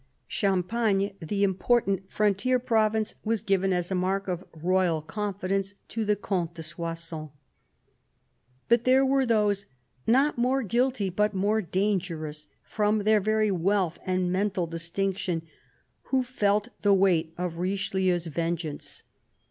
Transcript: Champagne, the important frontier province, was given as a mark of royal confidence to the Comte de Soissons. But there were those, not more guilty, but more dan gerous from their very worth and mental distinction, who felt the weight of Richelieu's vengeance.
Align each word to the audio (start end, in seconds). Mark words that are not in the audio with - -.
Champagne, 0.27 1.13
the 1.19 1.43
important 1.43 2.09
frontier 2.11 2.57
province, 2.57 3.13
was 3.23 3.39
given 3.41 3.71
as 3.71 3.91
a 3.91 3.93
mark 3.93 4.27
of 4.27 4.43
royal 4.51 4.99
confidence 4.99 5.75
to 5.89 6.03
the 6.05 6.15
Comte 6.15 6.55
de 6.55 6.63
Soissons. 6.63 7.29
But 8.67 8.83
there 8.83 9.05
were 9.05 9.27
those, 9.27 9.67
not 10.07 10.39
more 10.39 10.63
guilty, 10.63 11.11
but 11.11 11.35
more 11.35 11.61
dan 11.61 11.99
gerous 11.99 12.47
from 12.63 13.03
their 13.03 13.21
very 13.21 13.51
worth 13.51 13.99
and 14.03 14.31
mental 14.31 14.65
distinction, 14.65 15.43
who 16.05 16.23
felt 16.23 16.69
the 16.81 16.95
weight 16.95 17.35
of 17.37 17.57
Richelieu's 17.59 18.25
vengeance. 18.25 19.03